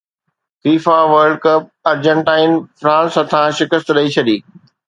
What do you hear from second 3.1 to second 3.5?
هٿان